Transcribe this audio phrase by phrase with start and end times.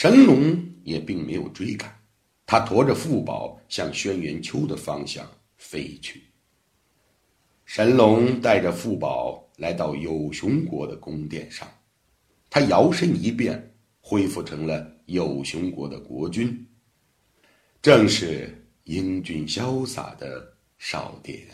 [0.00, 1.92] 神龙也并没有追赶，
[2.46, 6.22] 他驮着富宝向轩辕丘的方向飞去。
[7.64, 11.68] 神龙带着富宝来到有熊国的宫殿上，
[12.48, 16.64] 他摇身一变，恢复成了有熊国的国君，
[17.82, 21.44] 正是英俊潇洒的少典。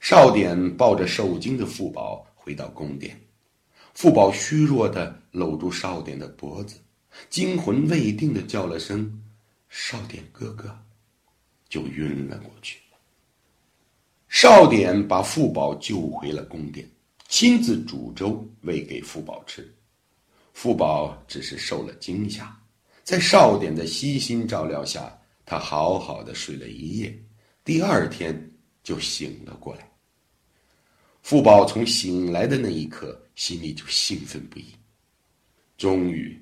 [0.00, 3.18] 少典抱着受惊的富宝回到宫殿。
[3.94, 6.76] 富宝虚弱的搂住少典的脖子，
[7.28, 9.22] 惊魂未定的叫了声
[9.68, 10.76] “少典哥哥”，
[11.68, 12.78] 就晕了过去。
[14.28, 16.88] 少典把富宝救回了宫殿，
[17.28, 19.70] 亲自煮粥喂给富宝吃。
[20.54, 22.58] 富宝只是受了惊吓，
[23.04, 27.14] 在少典的悉心照料下，他好好的睡了一夜，
[27.62, 28.50] 第二天
[28.82, 29.91] 就醒了过来。
[31.22, 33.18] 富宝从醒来的那一刻。
[33.34, 34.66] 心里就兴奋不已。
[35.78, 36.38] 终于，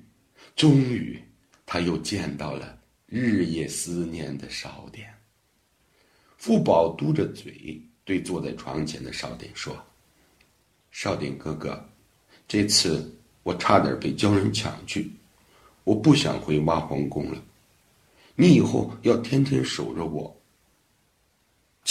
[0.57, 1.17] 终于，
[1.65, 5.09] 他又见到了日夜思念的少典。
[6.37, 9.73] 富宝嘟着嘴对坐在床前的少典说
[10.91, 11.89] ：“少典哥哥，
[12.45, 15.09] 这次我差点被鲛人抢去，
[15.85, 17.41] 我不想回挖皇宫了。
[18.35, 20.35] 你以后要天天守着我。”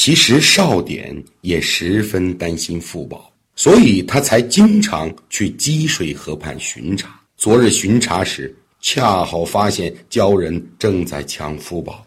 [0.02, 3.30] 其实少典也十分担心富宝。
[3.54, 7.20] 所以他才经常去积水河畔巡查。
[7.36, 12.02] 昨日巡查时，恰好发现鲛人正在抢富宝。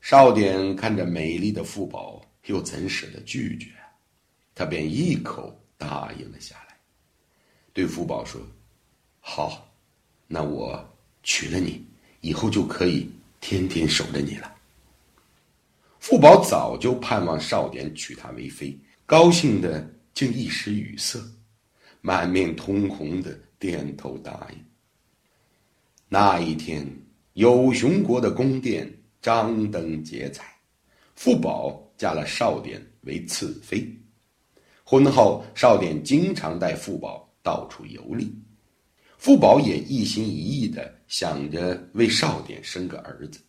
[0.00, 3.70] 少典看着美丽的富宝，又怎舍得拒绝？
[4.54, 6.76] 他便一口答应了下来，
[7.72, 8.40] 对富宝说
[9.18, 9.68] ：“好，
[10.28, 10.88] 那我
[11.24, 11.84] 娶了你，
[12.20, 14.48] 以后就可以天天守着你了。”
[16.02, 18.76] 富宝早就盼望少典娶她为妃，
[19.06, 19.88] 高兴的。
[20.12, 21.18] 竟一时语塞，
[22.02, 24.58] 满面通红的点头答应。
[26.06, 26.86] 那一天，
[27.32, 28.92] 有熊国的宫殿
[29.22, 30.44] 张灯结彩，
[31.14, 33.90] 富宝嫁了少典为次妃。
[34.84, 38.30] 婚后，少典经常带富宝到处游历，
[39.16, 43.40] 富宝也一心一意的想着为少典生个儿子，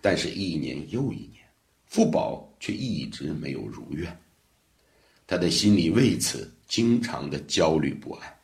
[0.00, 1.41] 但是，一年又一年，
[1.92, 4.18] 富宝却一直没有如愿。
[5.26, 8.34] 他的心里为此经常的焦虑不安，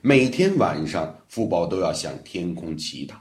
[0.00, 3.16] 每天晚上，富宝都要向天空祈祷。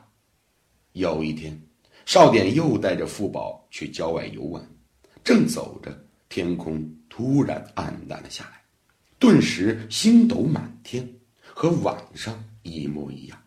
[0.92, 1.60] 有一天，
[2.06, 4.64] 少典又带着富宝去郊外游玩，
[5.24, 8.62] 正走着，天空突然暗淡了下来，
[9.18, 13.42] 顿时星斗满天，和晚上一模一样。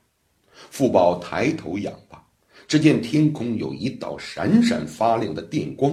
[0.71, 1.97] 富宝抬头仰，
[2.71, 5.93] 只见天空有一道闪闪发亮的电光。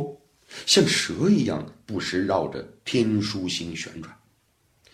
[0.67, 4.15] 像蛇一样不时绕着天枢星旋转，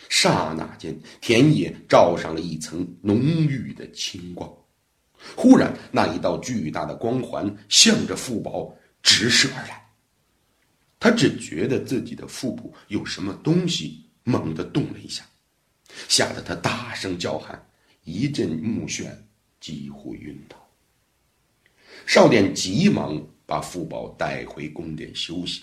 [0.07, 4.49] 刹那间田野罩上了一层浓郁的青光。
[5.35, 9.85] 忽然，那一道巨大的光环向着富宝直射而来。
[11.01, 15.25] 他只觉得自己的腹部有什么东西猛地动了一下，
[16.07, 17.61] 吓得他大声叫喊，
[18.05, 19.05] 一阵目眩，
[19.59, 20.62] 几乎晕倒。
[22.05, 23.21] 少典急忙。
[23.45, 25.61] 把富宝带回宫殿休息。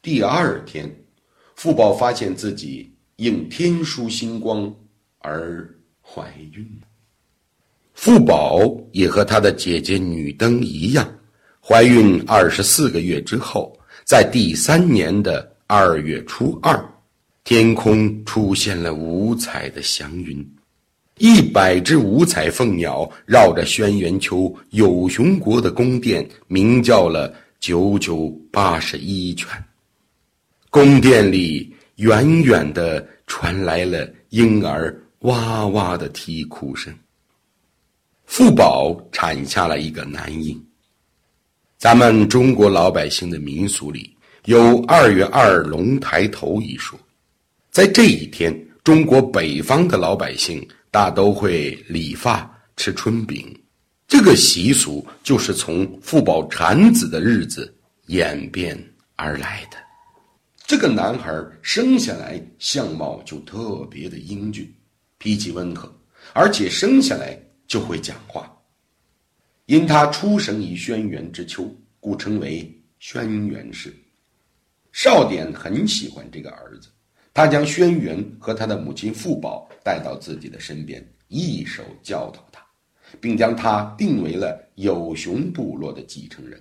[0.00, 0.88] 第二天，
[1.56, 4.72] 富宝发现自己应天枢星光
[5.18, 5.68] 而
[6.00, 6.86] 怀孕了。
[7.94, 8.60] 富宝
[8.92, 11.06] 也和他的姐姐女登一样，
[11.60, 16.82] 怀孕二十四个月之后，在第三年的二月初二，
[17.42, 20.48] 天空出现了五彩的祥云。
[21.20, 29.46] 一百只五彩凤鸟绕着轩辕丘有熊国的宫殿鸣叫了九九八十一圈，
[30.70, 36.90] 宫殿里远远的传来了婴儿哇哇的啼哭声。
[38.24, 40.58] 富宝产下了一个男婴。
[41.76, 44.16] 咱们中国老百姓的民俗里
[44.46, 46.98] 有“二月二龙抬头”一说，
[47.70, 50.66] 在这一天，中国北方的老百姓。
[50.90, 53.56] 大都会理发吃春饼，
[54.08, 57.72] 这个习俗就是从富宝产子的日子
[58.06, 58.76] 演变
[59.14, 59.76] 而来的。
[60.66, 61.32] 这个男孩
[61.62, 64.72] 生下来相貌就特别的英俊，
[65.18, 65.92] 脾气温和，
[66.32, 68.52] 而且生下来就会讲话。
[69.66, 73.94] 因他出生于轩辕之丘，故称为轩辕氏。
[74.90, 76.88] 少典很喜欢这个儿子。
[77.32, 82.60] 他将轩辕和他的母亲富宝带到自己的身边，一手教导他，
[83.20, 86.60] 并将他定为了有熊部落的继承人。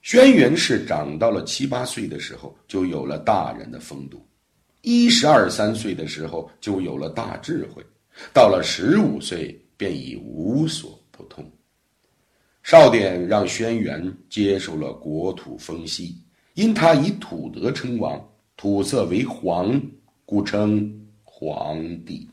[0.00, 4.18] 轩辕氏长到了七八岁的时候，就有了大人的风度；
[4.80, 7.82] 一十二三岁的时候，就有了大智慧；
[8.32, 11.48] 到了十五岁，便已无所不通。
[12.64, 16.16] 少典让轩辕接受了国土封息，
[16.54, 18.20] 因他以土德称王，
[18.62, 19.82] 土色为黄，
[20.24, 22.28] 故称黄帝。